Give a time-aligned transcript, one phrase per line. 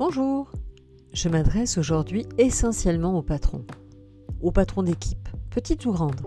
[0.00, 0.50] Bonjour,
[1.12, 3.66] je m'adresse aujourd'hui essentiellement aux patrons,
[4.40, 6.22] aux patrons d'équipe, petites ou grandes,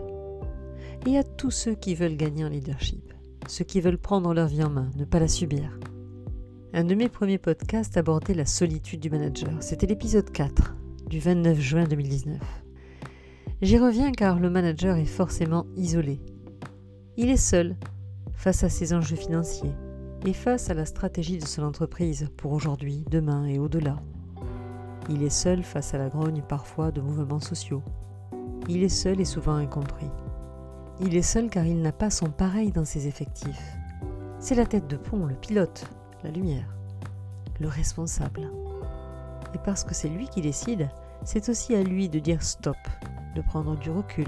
[1.08, 3.12] et à tous ceux qui veulent gagner en leadership,
[3.48, 5.80] ceux qui veulent prendre leur vie en main, ne pas la subir.
[6.74, 10.76] Un de mes premiers podcasts abordait la solitude du manager, c'était l'épisode 4
[11.10, 12.40] du 29 juin 2019.
[13.64, 16.22] J'y reviens car le manager est forcément isolé.
[17.18, 17.76] Il est seul
[18.36, 19.74] face à ses enjeux financiers
[20.26, 23.98] et face à la stratégie de son entreprise pour aujourd'hui, demain et au-delà.
[25.10, 27.84] Il est seul face à la grogne parfois de mouvements sociaux.
[28.70, 30.10] Il est seul et souvent incompris.
[31.02, 33.76] Il est seul car il n'a pas son pareil dans ses effectifs.
[34.40, 35.86] C'est la tête de pont, le pilote,
[36.24, 36.74] la lumière,
[37.60, 38.50] le responsable.
[39.54, 40.90] Et parce que c'est lui qui décide,
[41.26, 42.78] c'est aussi à lui de dire stop,
[43.36, 44.28] de prendre du recul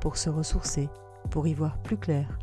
[0.00, 0.88] pour se ressourcer,
[1.30, 2.38] pour y voir plus clair.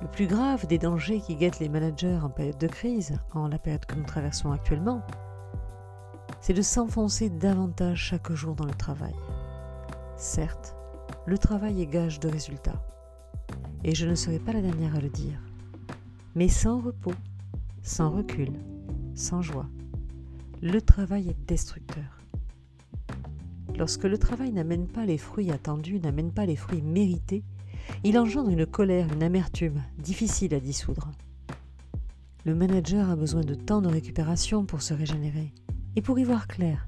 [0.00, 3.58] Le plus grave des dangers qui guettent les managers en période de crise, en la
[3.58, 5.02] période que nous traversons actuellement,
[6.40, 9.14] c'est de s'enfoncer davantage chaque jour dans le travail.
[10.16, 10.74] Certes,
[11.26, 12.82] le travail est gage de résultats,
[13.84, 15.38] et je ne serai pas la dernière à le dire,
[16.34, 17.14] mais sans repos,
[17.82, 18.52] sans recul,
[19.14, 19.66] sans joie,
[20.62, 22.18] le travail est destructeur.
[23.76, 27.42] Lorsque le travail n'amène pas les fruits attendus, n'amène pas les fruits mérités,
[28.04, 31.10] il engendre une colère, une amertume, difficile à dissoudre.
[32.44, 35.52] Le manager a besoin de temps de récupération pour se régénérer
[35.96, 36.86] et pour y voir clair,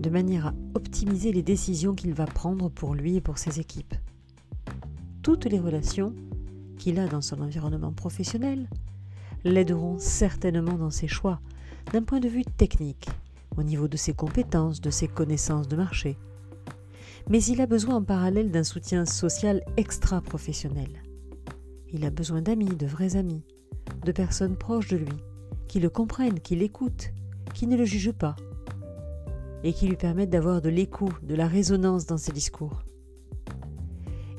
[0.00, 3.94] de manière à optimiser les décisions qu'il va prendre pour lui et pour ses équipes.
[5.22, 6.14] Toutes les relations
[6.78, 8.68] qu'il a dans son environnement professionnel
[9.44, 11.40] l'aideront certainement dans ses choix,
[11.92, 13.08] d'un point de vue technique,
[13.56, 16.16] au niveau de ses compétences, de ses connaissances de marché.
[17.30, 21.02] Mais il a besoin en parallèle d'un soutien social extra-professionnel.
[21.92, 23.44] Il a besoin d'amis, de vrais amis,
[24.04, 25.16] de personnes proches de lui,
[25.66, 27.12] qui le comprennent, qui l'écoutent,
[27.52, 28.36] qui ne le jugent pas,
[29.62, 32.82] et qui lui permettent d'avoir de l'écho, de la résonance dans ses discours.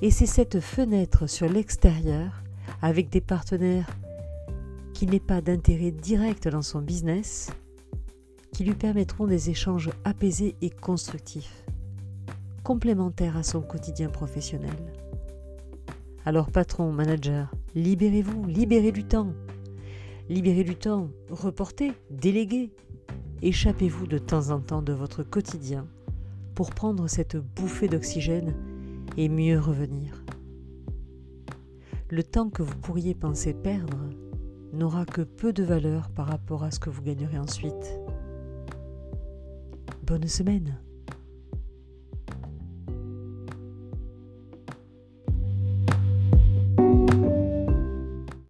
[0.02, 2.44] Et c'est cette fenêtre sur l'extérieur,
[2.82, 3.90] avec des partenaires
[4.94, 7.52] qui n'aient pas d'intérêt direct dans son business,
[8.52, 11.64] qui lui permettront des échanges apaisés et constructifs,
[12.70, 14.94] complémentaires à son quotidien professionnel.
[16.24, 19.34] Alors patron, manager, libérez-vous, libérez du temps.
[20.30, 22.72] Libérez du temps, reportez, déléguez.
[23.42, 25.88] Échappez-vous de temps en temps de votre quotidien
[26.54, 28.54] pour prendre cette bouffée d'oxygène
[29.18, 30.24] et mieux revenir.
[32.12, 33.98] Le temps que vous pourriez penser perdre
[34.74, 38.00] n'aura que peu de valeur par rapport à ce que vous gagnerez ensuite.
[40.04, 40.78] Bonne semaine